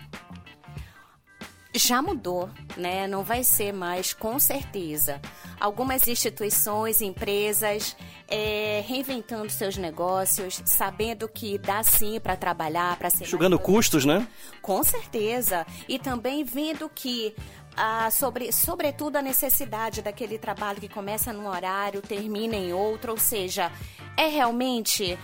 Já 1.76 2.02
mudou, 2.02 2.50
né? 2.78 3.08
Não 3.08 3.24
vai 3.24 3.44
ser 3.44 3.74
mais, 3.74 4.14
com 4.14 4.40
certeza. 4.40 5.22
Algumas 5.60 6.08
instituições, 6.08 7.02
empresas 7.02 7.96
é, 8.28 8.84
reinventando 8.88 9.50
seus 9.50 9.78
negócios, 9.78 10.62
sabendo 10.66 11.28
que 11.28 11.58
dá 11.58 11.84
sim 11.84 12.20
para 12.20 12.36
trabalhar, 12.36 12.98
para 12.98 13.10
ser. 13.10 13.26
Jogando 13.26 13.60
custos, 13.60 14.06
né? 14.06 14.28
Com 14.62 14.84
certeza. 14.84 15.66
E 15.88 16.00
também 16.00 16.44
vendo 16.44 16.90
que 16.90 17.36
ah, 17.76 18.10
sobre, 18.12 18.52
sobretudo 18.52 19.18
a 19.18 19.22
necessidade 19.22 20.02
daquele 20.02 20.38
trabalho 20.38 20.80
que 20.80 20.90
começa 20.90 21.34
num 21.34 21.48
horário, 21.48 22.02
termina 22.02 22.56
em 22.56 22.74
outro, 22.74 23.12
ou 23.12 23.18
seja, 23.18 23.72
é 24.18 24.28
realmente 24.28 25.18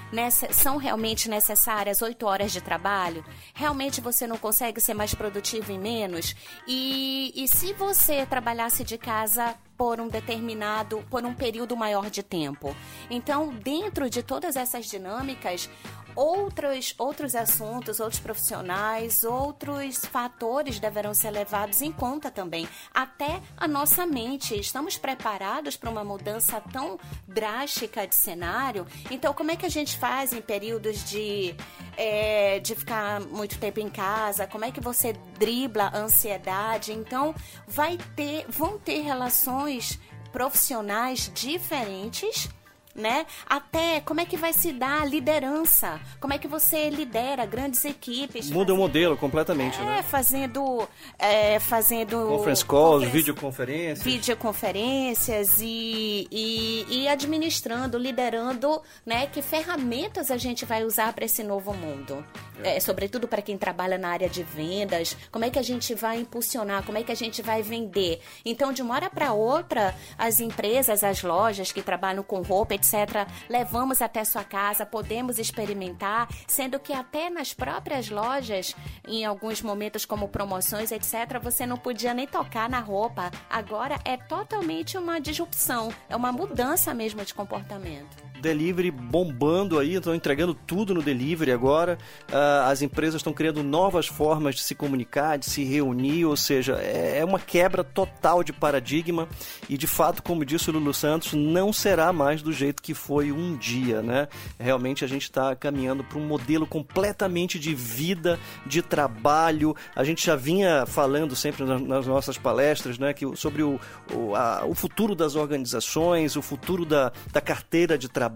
são 0.51 0.77
realmente 0.77 1.29
necessárias 1.29 2.01
oito 2.01 2.25
horas 2.25 2.51
de 2.51 2.61
trabalho? 2.61 3.23
Realmente 3.53 4.01
você 4.01 4.27
não 4.27 4.37
consegue 4.37 4.81
ser 4.81 4.93
mais 4.93 5.13
produtivo 5.13 5.71
em 5.71 5.79
menos? 5.79 6.35
E, 6.67 7.31
e 7.35 7.47
se 7.47 7.73
você 7.73 8.25
trabalhasse 8.25 8.83
de 8.83 8.97
casa 8.97 9.55
por 9.81 9.99
um 9.99 10.07
determinado, 10.07 11.03
por 11.09 11.25
um 11.25 11.33
período 11.33 11.75
maior 11.75 12.07
de 12.11 12.21
tempo. 12.21 12.75
Então, 13.09 13.49
dentro 13.51 14.11
de 14.11 14.21
todas 14.21 14.55
essas 14.55 14.85
dinâmicas, 14.85 15.67
outros, 16.15 16.93
outros 16.99 17.33
assuntos, 17.35 17.99
outros 17.99 18.19
profissionais, 18.19 19.23
outros 19.23 20.05
fatores 20.05 20.79
deverão 20.79 21.15
ser 21.15 21.31
levados 21.31 21.81
em 21.81 21.91
conta 21.91 22.29
também. 22.29 22.67
Até 22.93 23.41
a 23.57 23.67
nossa 23.67 24.05
mente. 24.05 24.59
Estamos 24.59 24.99
preparados 24.99 25.75
para 25.75 25.89
uma 25.89 26.03
mudança 26.03 26.61
tão 26.71 26.99
drástica 27.27 28.05
de 28.05 28.13
cenário? 28.13 28.85
Então, 29.09 29.33
como 29.33 29.49
é 29.49 29.55
que 29.55 29.65
a 29.65 29.69
gente 29.69 29.97
faz 29.97 30.31
em 30.31 30.41
períodos 30.41 31.03
de, 31.05 31.55
é, 31.97 32.59
de 32.59 32.75
ficar 32.75 33.21
muito 33.21 33.57
tempo 33.59 33.79
em 33.79 33.89
casa? 33.89 34.47
Como 34.47 34.65
é 34.65 34.71
que 34.71 34.81
você 34.81 35.13
dribla 35.37 35.85
a 35.85 35.97
ansiedade? 35.97 36.93
Então, 36.93 37.35
vai 37.67 37.97
ter, 38.15 38.45
vão 38.49 38.77
ter 38.77 39.01
relações 39.01 39.99
profissionais 40.31 41.31
diferentes 41.33 42.49
né? 42.95 43.25
Até 43.47 44.01
como 44.01 44.19
é 44.19 44.25
que 44.25 44.37
vai 44.37 44.53
se 44.53 44.71
dar 44.71 45.01
a 45.01 45.05
liderança? 45.05 45.99
Como 46.19 46.33
é 46.33 46.37
que 46.37 46.47
você 46.47 46.89
lidera 46.89 47.45
grandes 47.45 47.83
equipes? 47.85 48.49
Muda 48.49 48.67
fazendo, 48.67 48.73
o 48.73 48.77
modelo 48.77 49.17
completamente, 49.17 49.79
é, 49.79 49.83
né? 49.83 50.03
Fazendo, 50.03 50.87
é, 51.17 51.59
fazendo 51.59 52.27
conference 52.27 52.65
calls, 52.65 53.07
videoconferências, 53.07 54.03
videoconferências 54.03 55.59
e, 55.61 56.27
e, 56.31 56.85
e 56.89 57.07
administrando, 57.07 57.97
liderando, 57.97 58.81
né? 59.05 59.27
Que 59.27 59.41
ferramentas 59.41 60.31
a 60.31 60.37
gente 60.37 60.65
vai 60.65 60.83
usar 60.83 61.13
para 61.13 61.25
esse 61.25 61.43
novo 61.43 61.73
mundo? 61.73 62.23
É. 62.63 62.79
Sobretudo 62.79 63.27
para 63.27 63.41
quem 63.41 63.57
trabalha 63.57 63.97
na 63.97 64.09
área 64.09 64.29
de 64.29 64.43
vendas. 64.43 65.15
Como 65.31 65.45
é 65.45 65.49
que 65.49 65.59
a 65.59 65.63
gente 65.63 65.93
vai 65.93 66.19
impulsionar? 66.19 66.83
Como 66.83 66.97
é 66.97 67.03
que 67.03 67.11
a 67.11 67.15
gente 67.15 67.41
vai 67.41 67.61
vender? 67.61 68.21
Então, 68.45 68.73
de 68.73 68.81
uma 68.81 68.95
hora 68.95 69.09
para 69.09 69.33
outra, 69.33 69.95
as 70.17 70.39
empresas, 70.39 71.03
as 71.03 71.21
lojas 71.21 71.71
que 71.71 71.81
trabalham 71.81 72.23
com 72.23 72.41
roupa 72.41 72.73
etc., 72.73 73.27
levamos 73.49 74.01
até 74.01 74.23
sua 74.23 74.43
casa, 74.43 74.85
podemos 74.85 75.37
experimentar, 75.39 76.27
sendo 76.47 76.79
que 76.79 76.93
até 76.93 77.29
nas 77.29 77.53
próprias 77.53 78.09
lojas, 78.09 78.75
em 79.07 79.25
alguns 79.25 79.61
momentos 79.61 80.05
como 80.05 80.27
promoções, 80.27 80.91
etc., 80.91 81.39
você 81.41 81.65
não 81.65 81.77
podia 81.77 82.13
nem 82.13 82.27
tocar 82.27 82.69
na 82.69 82.79
roupa. 82.79 83.31
Agora 83.49 83.99
é 84.05 84.17
totalmente 84.17 84.97
uma 84.97 85.19
disrupção, 85.19 85.93
é 86.09 86.15
uma 86.15 86.31
mudança 86.31 86.93
mesmo 86.93 87.23
de 87.23 87.33
comportamento. 87.33 88.30
Delivery 88.41 88.91
bombando 88.91 89.79
aí, 89.79 89.95
estão 89.95 90.15
entregando 90.15 90.53
tudo 90.53 90.93
no 90.93 91.01
delivery 91.01 91.51
agora. 91.51 91.97
Uh, 92.29 92.67
as 92.67 92.81
empresas 92.81 93.15
estão 93.15 93.33
criando 93.33 93.63
novas 93.63 94.07
formas 94.07 94.55
de 94.55 94.61
se 94.61 94.75
comunicar, 94.75 95.37
de 95.37 95.45
se 95.45 95.63
reunir, 95.63 96.25
ou 96.25 96.35
seja, 96.35 96.77
é, 96.81 97.19
é 97.19 97.25
uma 97.25 97.39
quebra 97.39 97.83
total 97.83 98.43
de 98.43 98.51
paradigma 98.51 99.27
e 99.69 99.77
de 99.77 99.87
fato, 99.87 100.23
como 100.23 100.45
disse 100.45 100.69
o 100.69 100.73
Lulu 100.73 100.93
Santos, 100.93 101.33
não 101.33 101.71
será 101.71 102.11
mais 102.11 102.41
do 102.41 102.51
jeito 102.51 102.81
que 102.81 102.93
foi 102.93 103.31
um 103.31 103.55
dia, 103.55 104.01
né? 104.01 104.27
Realmente 104.59 105.05
a 105.05 105.07
gente 105.07 105.23
está 105.23 105.55
caminhando 105.55 106.03
para 106.03 106.17
um 106.17 106.25
modelo 106.25 106.65
completamente 106.65 107.59
de 107.59 107.73
vida, 107.73 108.39
de 108.65 108.81
trabalho. 108.81 109.75
A 109.95 110.03
gente 110.03 110.25
já 110.25 110.35
vinha 110.35 110.85
falando 110.85 111.35
sempre 111.35 111.63
nas 111.63 112.07
nossas 112.07 112.37
palestras, 112.37 112.97
né, 112.97 113.13
que 113.13 113.25
sobre 113.35 113.63
o, 113.63 113.79
o, 114.13 114.35
a, 114.35 114.65
o 114.65 114.73
futuro 114.73 115.15
das 115.15 115.35
organizações, 115.35 116.35
o 116.35 116.41
futuro 116.41 116.85
da, 116.85 117.11
da 117.31 117.41
carteira 117.41 117.97
de 117.97 118.09
trabalho. 118.09 118.30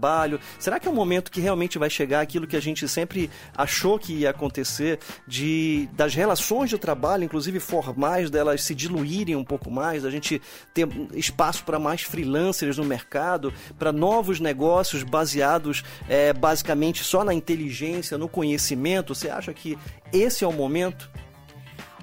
Será 0.58 0.78
que 0.78 0.86
é 0.86 0.90
um 0.90 0.94
momento 0.94 1.30
que 1.30 1.40
realmente 1.40 1.78
vai 1.78 1.90
chegar 1.90 2.20
aquilo 2.20 2.46
que 2.46 2.56
a 2.56 2.60
gente 2.60 2.86
sempre 2.88 3.30
achou 3.56 3.98
que 3.98 4.12
ia 4.12 4.30
acontecer, 4.30 4.98
de 5.26 5.88
das 5.92 6.14
relações 6.14 6.70
de 6.70 6.78
trabalho, 6.78 7.24
inclusive 7.24 7.58
formais, 7.58 8.30
delas 8.30 8.62
se 8.62 8.74
diluírem 8.74 9.34
um 9.34 9.44
pouco 9.44 9.70
mais, 9.70 10.04
a 10.04 10.10
gente 10.10 10.40
ter 10.72 10.88
espaço 11.14 11.64
para 11.64 11.78
mais 11.78 12.02
freelancers 12.02 12.78
no 12.78 12.84
mercado, 12.84 13.52
para 13.78 13.92
novos 13.92 14.40
negócios 14.40 15.02
baseados 15.02 15.82
é, 16.08 16.32
basicamente 16.32 17.02
só 17.02 17.24
na 17.24 17.34
inteligência, 17.34 18.18
no 18.18 18.28
conhecimento? 18.28 19.14
Você 19.14 19.28
acha 19.28 19.52
que 19.52 19.78
esse 20.12 20.44
é 20.44 20.46
o 20.46 20.52
momento? 20.52 21.10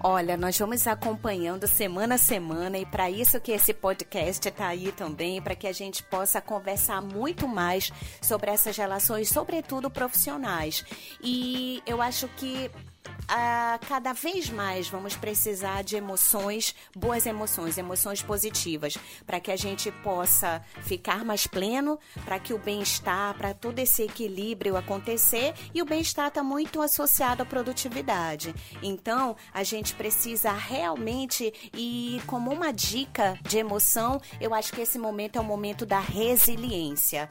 Olha, 0.05 0.35
nós 0.35 0.57
vamos 0.59 0.85
acompanhando 0.85 1.65
semana 1.65 2.15
a 2.15 2.17
semana 2.17 2.77
e 2.77 2.85
para 2.85 3.09
isso 3.09 3.39
que 3.39 3.53
esse 3.53 3.73
podcast 3.73 4.45
está 4.45 4.67
aí 4.67 4.91
também, 4.91 5.41
para 5.41 5.55
que 5.55 5.65
a 5.65 5.71
gente 5.71 6.03
possa 6.03 6.41
conversar 6.41 7.01
muito 7.01 7.47
mais 7.47 7.89
sobre 8.21 8.51
essas 8.51 8.75
relações, 8.75 9.29
sobretudo 9.29 9.89
profissionais. 9.89 10.83
E 11.21 11.81
eu 11.85 12.01
acho 12.01 12.27
que 12.35 12.69
a 13.27 13.79
cada 13.87 14.13
vez 14.13 14.49
mais 14.49 14.87
vamos 14.87 15.15
precisar 15.15 15.83
de 15.83 15.95
emoções, 15.95 16.75
boas 16.95 17.25
emoções, 17.25 17.77
emoções 17.77 18.21
positivas, 18.21 18.97
para 19.25 19.39
que 19.39 19.51
a 19.51 19.55
gente 19.55 19.91
possa 20.03 20.63
ficar 20.81 21.23
mais 21.23 21.47
pleno, 21.47 21.99
para 22.25 22.39
que 22.39 22.53
o 22.53 22.57
bem-estar, 22.57 23.35
para 23.35 23.53
todo 23.53 23.79
esse 23.79 24.03
equilíbrio 24.03 24.77
acontecer, 24.77 25.53
e 25.73 25.81
o 25.81 25.85
bem-estar 25.85 26.27
está 26.27 26.43
muito 26.43 26.81
associado 26.81 27.43
à 27.43 27.45
produtividade. 27.45 28.53
Então, 28.81 29.35
a 29.53 29.63
gente 29.63 29.93
precisa 29.95 30.51
realmente, 30.51 31.53
e 31.73 32.21
como 32.27 32.51
uma 32.51 32.71
dica 32.71 33.37
de 33.41 33.57
emoção, 33.57 34.21
eu 34.39 34.53
acho 34.53 34.73
que 34.73 34.81
esse 34.81 34.99
momento 34.99 35.37
é 35.37 35.41
o 35.41 35.43
momento 35.43 35.85
da 35.85 35.99
resiliência. 35.99 37.29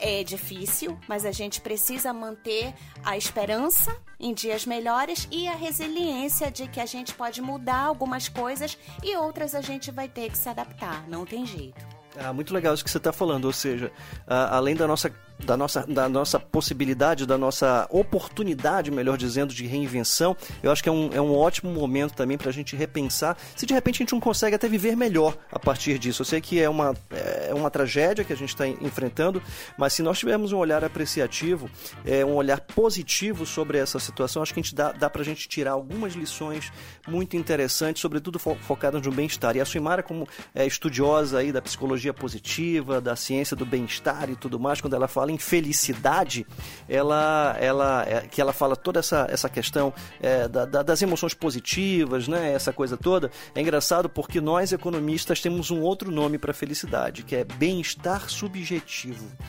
É 0.00 0.24
difícil, 0.24 0.98
mas 1.06 1.26
a 1.26 1.30
gente 1.30 1.60
precisa 1.60 2.12
manter 2.12 2.72
a 3.04 3.18
esperança 3.18 3.94
em 4.18 4.32
dias 4.32 4.64
melhores 4.64 5.28
e 5.30 5.46
a 5.46 5.54
resiliência 5.54 6.50
de 6.50 6.66
que 6.66 6.80
a 6.80 6.86
gente 6.86 7.14
pode 7.14 7.42
mudar 7.42 7.80
algumas 7.80 8.28
coisas 8.28 8.78
e 9.02 9.14
outras 9.16 9.54
a 9.54 9.60
gente 9.60 9.90
vai 9.90 10.08
ter 10.08 10.30
que 10.30 10.38
se 10.38 10.48
adaptar. 10.48 11.06
Não 11.06 11.26
tem 11.26 11.44
jeito. 11.44 11.86
Ah, 12.18 12.32
muito 12.32 12.52
legal 12.52 12.74
isso 12.74 12.82
que 12.82 12.90
você 12.90 12.98
está 12.98 13.12
falando, 13.12 13.44
ou 13.44 13.52
seja, 13.52 13.92
ah, 14.26 14.56
além 14.56 14.74
da 14.74 14.86
nossa 14.86 15.14
da 15.44 15.56
nossa, 15.56 15.86
da 15.86 16.08
nossa 16.08 16.38
possibilidade, 16.38 17.26
da 17.26 17.38
nossa 17.38 17.86
oportunidade, 17.90 18.90
melhor 18.90 19.16
dizendo, 19.16 19.54
de 19.54 19.66
reinvenção, 19.66 20.36
eu 20.62 20.70
acho 20.70 20.82
que 20.82 20.88
é 20.88 20.92
um, 20.92 21.10
é 21.12 21.20
um 21.20 21.36
ótimo 21.36 21.72
momento 21.72 22.14
também 22.14 22.38
para 22.38 22.50
a 22.50 22.52
gente 22.52 22.76
repensar 22.76 23.36
se 23.56 23.66
de 23.66 23.74
repente 23.74 23.96
a 23.96 23.98
gente 24.04 24.12
não 24.12 24.20
consegue 24.20 24.56
até 24.56 24.68
viver 24.68 24.96
melhor 24.96 25.36
a 25.50 25.58
partir 25.58 25.98
disso. 25.98 26.22
Eu 26.22 26.26
sei 26.26 26.40
que 26.40 26.60
é 26.60 26.68
uma, 26.68 26.94
é 27.10 27.52
uma 27.54 27.70
tragédia 27.70 28.24
que 28.24 28.32
a 28.32 28.36
gente 28.36 28.50
está 28.50 28.66
enfrentando, 28.66 29.42
mas 29.76 29.92
se 29.92 30.02
nós 30.02 30.18
tivermos 30.18 30.52
um 30.52 30.58
olhar 30.58 30.84
apreciativo, 30.84 31.70
é, 32.04 32.24
um 32.24 32.34
olhar 32.34 32.60
positivo 32.60 33.46
sobre 33.46 33.78
essa 33.78 33.98
situação, 33.98 34.42
acho 34.42 34.54
que 34.54 34.60
a 34.60 34.62
gente 34.62 34.74
dá, 34.74 34.92
dá 34.92 35.10
para 35.10 35.22
a 35.22 35.24
gente 35.24 35.48
tirar 35.48 35.72
algumas 35.72 36.14
lições 36.14 36.72
muito 37.08 37.36
interessantes, 37.36 38.00
sobretudo 38.00 38.38
fo 38.38 38.56
focadas 38.60 39.02
no 39.02 39.12
bem-estar. 39.12 39.56
E 39.56 39.60
a 39.60 39.64
Suimara, 39.64 40.02
como 40.02 40.28
é, 40.54 40.66
estudiosa 40.66 41.38
aí 41.38 41.52
da 41.52 41.62
psicologia 41.62 42.12
positiva, 42.12 43.00
da 43.00 43.16
ciência 43.16 43.56
do 43.56 43.64
bem-estar 43.64 44.28
e 44.30 44.36
tudo 44.36 44.58
mais, 44.58 44.80
quando 44.80 44.94
ela 44.94 45.08
fala 45.08 45.29
fala 45.30 45.34
em 45.34 45.38
felicidade, 45.38 46.46
ela, 46.88 47.56
ela, 47.58 48.04
é, 48.06 48.20
que 48.22 48.40
ela 48.40 48.52
fala 48.52 48.76
toda 48.76 48.98
essa, 48.98 49.26
essa 49.30 49.48
questão 49.48 49.92
é, 50.20 50.48
da, 50.48 50.64
da, 50.64 50.82
das 50.82 51.00
emoções 51.00 51.32
positivas, 51.32 52.26
né, 52.26 52.52
essa 52.52 52.72
coisa 52.72 52.96
toda, 52.96 53.30
é 53.54 53.60
engraçado 53.60 54.08
porque 54.08 54.40
nós 54.40 54.72
economistas 54.72 55.40
temos 55.40 55.70
um 55.70 55.80
outro 55.80 56.10
nome 56.10 56.38
para 56.38 56.52
felicidade, 56.52 57.22
que 57.22 57.36
é 57.36 57.44
bem-estar 57.44 58.28
subjetivo. 58.28 59.26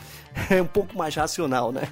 É 0.48 0.62
um 0.62 0.66
pouco 0.66 0.96
mais 0.96 1.14
racional, 1.14 1.70
né? 1.72 1.82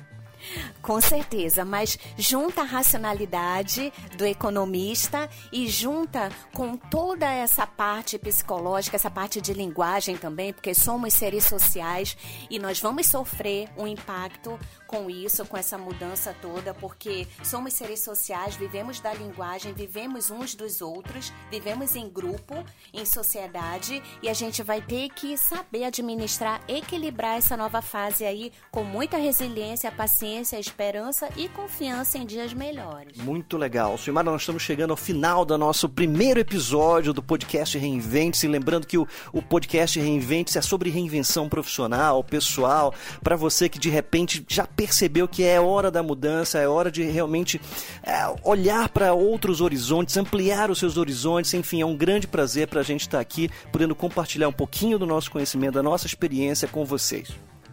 Com 0.82 1.00
certeza, 1.00 1.64
mas 1.64 1.99
junta 2.16 2.62
a 2.62 2.64
racionalidade 2.64 3.92
do 4.16 4.26
economista 4.26 5.28
e 5.52 5.68
junta 5.68 6.30
com 6.52 6.76
toda 6.76 7.30
essa 7.30 7.67
parte 7.67 8.19
psicológica, 8.19 8.97
essa 8.97 9.10
parte 9.10 9.41
de 9.41 9.52
linguagem 9.52 10.17
também, 10.17 10.52
porque 10.52 10.75
somos 10.75 11.14
seres 11.14 11.45
sociais 11.45 12.17
e 12.49 12.58
nós 12.58 12.80
vamos 12.80 13.06
sofrer 13.06 13.69
um 13.76 13.86
impacto 13.86 14.58
com 14.90 15.08
isso, 15.08 15.46
com 15.46 15.56
essa 15.56 15.78
mudança 15.78 16.34
toda, 16.42 16.74
porque 16.74 17.28
somos 17.44 17.74
seres 17.74 18.00
sociais, 18.00 18.56
vivemos 18.56 18.98
da 18.98 19.14
linguagem, 19.14 19.72
vivemos 19.72 20.32
uns 20.32 20.56
dos 20.56 20.82
outros, 20.82 21.32
vivemos 21.48 21.94
em 21.94 22.08
grupo, 22.08 22.64
em 22.92 23.04
sociedade 23.04 24.02
e 24.20 24.28
a 24.28 24.34
gente 24.34 24.64
vai 24.64 24.82
ter 24.82 25.08
que 25.10 25.36
saber 25.36 25.84
administrar, 25.84 26.60
equilibrar 26.66 27.38
essa 27.38 27.56
nova 27.56 27.80
fase 27.80 28.24
aí 28.24 28.50
com 28.72 28.82
muita 28.82 29.16
resiliência, 29.16 29.92
paciência, 29.92 30.58
esperança 30.58 31.28
e 31.36 31.48
confiança 31.48 32.18
em 32.18 32.26
dias 32.26 32.52
melhores. 32.52 33.16
Muito 33.18 33.56
legal. 33.56 33.96
Silmar, 33.96 34.24
nós 34.24 34.42
estamos 34.42 34.60
chegando 34.60 34.90
ao 34.90 34.96
final 34.96 35.44
do 35.44 35.56
nosso 35.56 35.88
primeiro 35.88 36.40
episódio 36.40 37.12
do 37.12 37.22
podcast 37.22 37.78
Reinvente-se. 37.78 38.48
Lembrando 38.48 38.88
que 38.88 38.98
o, 38.98 39.06
o 39.32 39.40
podcast 39.40 40.00
Reinvente-se 40.00 40.58
é 40.58 40.62
sobre 40.62 40.90
reinvenção 40.90 41.48
profissional, 41.48 42.24
pessoal, 42.24 42.92
para 43.22 43.36
você 43.36 43.68
que 43.68 43.78
de 43.78 43.88
repente 43.88 44.44
já 44.48 44.66
percebeu 44.80 45.28
que 45.28 45.45
é 45.45 45.60
hora 45.60 45.90
da 45.90 46.02
mudança, 46.02 46.58
é 46.58 46.66
hora 46.66 46.90
de 46.90 47.02
realmente 47.02 47.60
é, 48.02 48.12
olhar 48.43 48.88
para 48.88 49.12
outros 49.12 49.60
horizontes, 49.60 50.16
ampliar 50.16 50.71
os 50.71 50.78
seus 50.78 50.97
horizontes. 50.97 51.52
Enfim, 51.52 51.82
é 51.82 51.84
um 51.84 51.95
grande 51.95 52.26
prazer 52.26 52.66
para 52.66 52.80
a 52.80 52.82
gente 52.82 53.02
estar 53.02 53.21
aqui, 53.21 53.50
podendo 53.71 53.95
compartilhar 53.95 54.49
um 54.49 54.52
pouquinho 54.52 54.99
do 54.99 55.04
nosso 55.04 55.30
conhecimento, 55.30 55.75
da 55.75 55.82
nossa 55.82 56.06
experiência 56.06 56.66
com 56.66 56.82
vocês. 56.86 57.28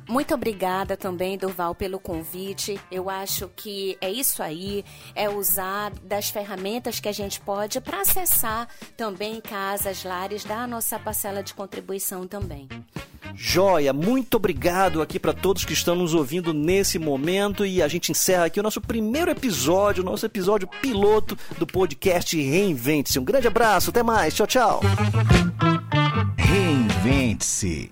Muito 0.07 0.33
obrigada 0.33 0.95
também, 0.95 1.37
Durval, 1.37 1.75
pelo 1.75 1.99
convite. 1.99 2.79
Eu 2.89 3.09
acho 3.09 3.49
que 3.55 3.97
é 3.99 4.09
isso 4.09 4.41
aí, 4.41 4.85
é 5.13 5.29
usar 5.29 5.91
das 6.01 6.29
ferramentas 6.29 6.99
que 6.99 7.09
a 7.09 7.11
gente 7.11 7.41
pode 7.41 7.81
para 7.81 8.01
acessar 8.01 8.67
também 8.95 9.41
casas, 9.41 10.03
lares, 10.03 10.45
dar 10.45 10.63
a 10.63 10.67
nossa 10.67 10.97
parcela 10.97 11.43
de 11.43 11.53
contribuição 11.53 12.25
também. 12.25 12.69
Joia, 13.35 13.91
muito 13.93 14.35
obrigado 14.35 15.01
aqui 15.01 15.19
para 15.19 15.33
todos 15.33 15.65
que 15.65 15.73
estão 15.73 15.93
nos 15.93 16.13
ouvindo 16.13 16.53
nesse 16.53 16.97
momento 16.97 17.65
e 17.65 17.83
a 17.83 17.87
gente 17.87 18.11
encerra 18.11 18.45
aqui 18.45 18.59
o 18.59 18.63
nosso 18.63 18.81
primeiro 18.81 19.29
episódio, 19.29 20.03
nosso 20.03 20.25
episódio 20.25 20.67
piloto 20.81 21.37
do 21.57 21.67
podcast 21.67 22.35
Reinvente-se. 22.35 23.19
Um 23.19 23.23
grande 23.23 23.47
abraço, 23.47 23.89
até 23.89 24.01
mais, 24.01 24.33
tchau, 24.33 24.47
tchau. 24.47 24.81
Reinvente-se. 26.37 27.85